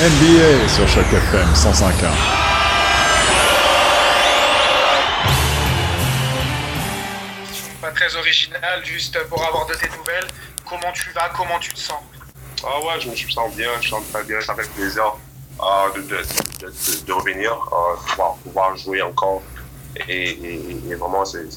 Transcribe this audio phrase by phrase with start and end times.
[0.00, 1.90] NBA sur chaque FM 105.1.
[7.80, 10.28] Pas très original, juste pour avoir de tes nouvelles.
[10.64, 11.98] Comment tu vas Comment tu te sens?
[12.64, 15.16] Ah ouais, je me sens bien, je me sens très bien, ça fait plaisir
[15.60, 16.16] euh, de, de,
[16.60, 19.42] de, de, revenir, euh, pouvoir, pouvoir jouer encore.
[20.08, 21.48] Et, et, et vraiment, c'est,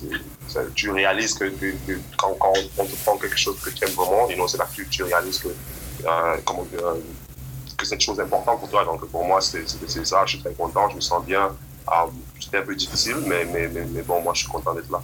[0.74, 3.94] tu réalises que, que, que quand, quand, on te prend quelque chose que tu aimes
[3.94, 5.50] vraiment, you know, c'est là que tu, tu réalises que,
[6.08, 7.31] euh, comment dire, que
[7.92, 8.84] cette chose importante pour toi.
[8.86, 9.68] Donc pour moi, c'est,
[10.06, 11.52] ça, je suis très content, je me sens bien.
[12.40, 15.02] c'était un peu difficile, mais, mais, mais, mais, bon, moi, je suis content d'être là.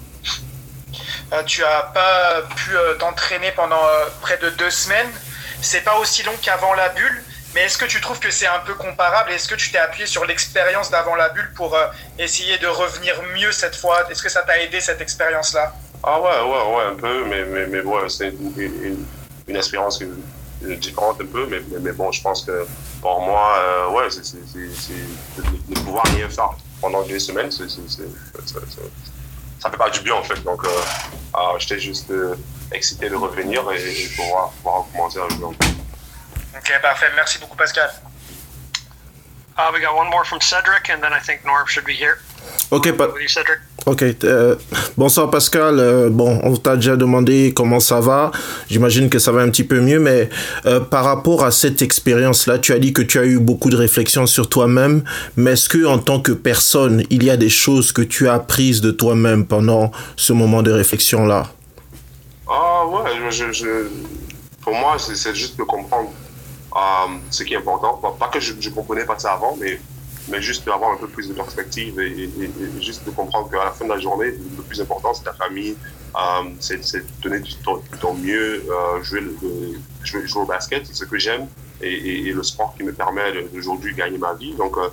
[1.46, 3.84] tu n'as pas pu t'entraîner pendant
[4.22, 5.12] près de deux semaines.
[5.62, 7.24] C'est pas aussi long qu'avant la bulle.
[7.54, 9.32] Mais est-ce que tu trouves que c'est un peu comparable?
[9.32, 11.88] Est-ce que tu t'es appuyé sur l'expérience d'avant la bulle pour euh,
[12.20, 14.10] essayer de revenir mieux cette fois?
[14.12, 15.74] Est-ce que ça t'a aidé cette expérience-là?
[16.04, 19.06] Ah ouais, ouais, ouais, un peu, mais, mais, mais ouais, c'est une, une,
[19.48, 20.00] une, expérience
[20.62, 22.66] différente un peu, mais, mais, bon, je pense que
[23.02, 27.64] pour moi, euh, c'est de, pouvoir rien faire pendant deux semaines, ça
[29.72, 30.42] fait pas du bien en fait.
[30.44, 30.70] Donc, euh,
[31.60, 32.12] j'étais juste
[32.72, 34.52] excité de revenir et, et pouvoir,
[34.92, 35.56] commencer à jouer.
[36.56, 37.08] Ok, parfait.
[37.16, 37.90] Merci beaucoup, Pascal.
[39.58, 42.20] Uh, we got one more from Cedric, and then I think Norm should be here.
[42.72, 42.86] Ok,
[43.28, 43.60] Cedric.
[43.86, 44.04] Ok.
[44.26, 44.56] Euh,
[44.98, 45.80] bonsoir Pascal.
[45.80, 48.32] Euh, bon, on t'a déjà demandé comment ça va.
[48.70, 50.30] J'imagine que ça va un petit peu mieux, mais
[50.66, 53.78] euh, par rapport à cette expérience-là, tu as dit que tu as eu beaucoup de
[53.78, 55.04] réflexions sur toi-même.
[55.38, 58.34] Mais est-ce que, en tant que personne, il y a des choses que tu as
[58.34, 61.48] apprises de toi-même pendant ce moment de réflexion-là?
[62.50, 63.88] Ah ouais, je, je,
[64.62, 66.10] pour moi, c'est juste de comprendre
[67.32, 68.02] ce qui est important.
[68.20, 69.80] Pas que je ne comprenais pas ça avant, mais,
[70.30, 73.66] mais juste d'avoir un peu plus de perspective et, et, et juste de comprendre qu'à
[73.66, 75.76] la fin de la journée, le plus important, c'est ta famille,
[76.16, 79.36] euh, c'est de donner ton, ton mieux, euh, jouer, le,
[80.04, 81.48] jouer, jouer, au basket, c'est ce que j'aime,
[81.82, 83.22] et, le sport qui me permet
[83.54, 84.54] d'aujourd'hui gagner ma vie.
[84.56, 84.90] Donc, euh,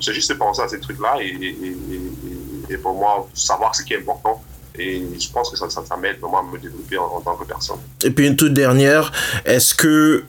[0.00, 4.42] c'est juste de penser à ces trucs-là et, pour moi, savoir ce qui est important
[4.78, 7.44] et je pense que ça, ça, ça m'aide vraiment à me développer en, tant que
[7.44, 7.78] personne.
[8.04, 9.10] Et puis une toute dernière,
[9.44, 10.24] est-ce que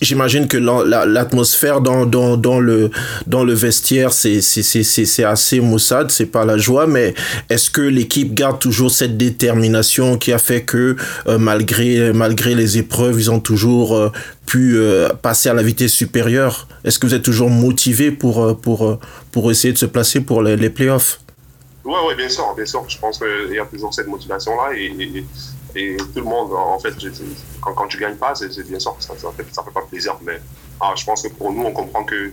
[0.00, 7.14] j'imagine que l'atmosphère dans, le, vestiaire, c'est assez maussade, c'est pas la joie, mais
[7.50, 10.96] est-ce que l'équipe garde toujours cette détermination qui a fait que
[11.26, 14.12] euh, malgré, les épreuves, ils ont toujours euh,
[14.46, 16.68] pu euh, passer à la vitesse supérieure?
[16.84, 18.56] Est-ce que vous êtes toujours motivé pour,
[19.50, 21.20] essayer de se placer pour les, les playoffs?
[21.84, 22.84] Oui, ouais, bien sûr, bien sûr.
[22.88, 24.76] Je pense qu'il y a toujours cette motivation-là
[25.76, 26.94] et tout le monde, en fait,
[27.60, 30.16] quand, quand tu gagnes pas, c'est bien sûr que ça, ça, fait, pas plaisir.
[30.22, 30.40] Mais
[30.80, 32.32] ah, je pense que pour nous, on comprend que euh,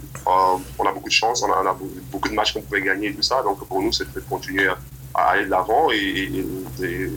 [0.80, 1.78] on a beaucoup de chance, on a, on a
[2.12, 3.44] beaucoup de matchs qu'on pouvait gagner et tout ça.
[3.44, 4.70] Donc pour nous, c'est de continuer
[5.14, 6.46] à aller de l'avant et, et,
[6.86, 7.10] et,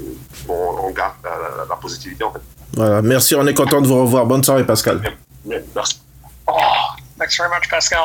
[0.47, 2.41] bon, on garde la, la, la, positivité en fait.
[2.75, 4.27] Voilà, merci, on est content de vous revoir.
[4.27, 5.01] Bonne soirée, Pascal.
[5.45, 6.01] Merci.
[6.49, 6.53] Oh,
[7.19, 8.05] thanks very much, Pascal.